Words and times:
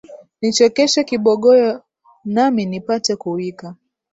Nichekeshe 0.39 0.99
kibogoyo, 1.09 1.69
nami 2.33 2.61
nipate 2.69 3.13
kuwika, 3.21 3.67